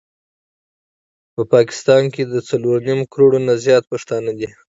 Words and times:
په 1.33 1.41
پاکستان 1.53 2.03
کي 2.13 2.23
د 2.25 2.35
څلور 2.49 2.77
نيم 2.87 2.99
کروړ 3.11 3.31
نه 3.47 3.53
زيات 3.63 3.83
پښتانه 3.91 4.31
دي 4.39 4.49